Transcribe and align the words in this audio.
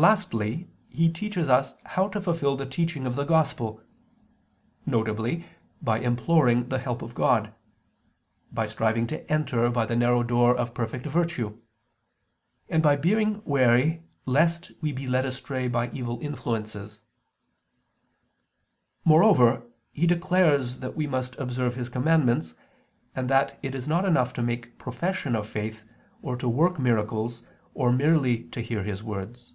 Lastly, 0.00 0.70
He 0.90 1.08
teaches 1.10 1.48
us 1.48 1.74
how 1.84 2.06
to 2.10 2.20
fulfil 2.20 2.54
the 2.56 2.66
teaching 2.66 3.04
of 3.04 3.16
the 3.16 3.24
Gospel; 3.24 3.82
viz. 4.86 5.42
by 5.82 5.98
imploring 5.98 6.68
the 6.68 6.78
help 6.78 7.02
of 7.02 7.16
God; 7.16 7.52
by 8.52 8.64
striving 8.66 9.08
to 9.08 9.28
enter 9.28 9.68
by 9.70 9.86
the 9.86 9.96
narrow 9.96 10.22
door 10.22 10.54
of 10.56 10.72
perfect 10.72 11.04
virtue; 11.06 11.58
and 12.68 12.80
by 12.80 12.94
being 12.94 13.42
wary 13.44 14.04
lest 14.24 14.70
we 14.80 14.92
be 14.92 15.08
led 15.08 15.26
astray 15.26 15.66
by 15.66 15.90
evil 15.90 16.20
influences. 16.20 17.02
Moreover, 19.04 19.62
He 19.90 20.06
declares 20.06 20.78
that 20.78 20.94
we 20.94 21.08
must 21.08 21.34
observe 21.40 21.74
His 21.74 21.88
commandments, 21.88 22.54
and 23.16 23.28
that 23.28 23.58
it 23.64 23.74
is 23.74 23.88
not 23.88 24.04
enough 24.04 24.32
to 24.34 24.42
make 24.44 24.78
profession 24.78 25.34
of 25.34 25.48
faith, 25.48 25.82
or 26.22 26.36
to 26.36 26.48
work 26.48 26.78
miracles, 26.78 27.42
or 27.74 27.90
merely 27.90 28.44
to 28.50 28.60
hear 28.60 28.84
His 28.84 29.02
words. 29.02 29.54